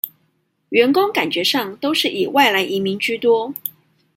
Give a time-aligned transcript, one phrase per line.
[0.69, 3.53] 員工感覺上都是以外來移民居多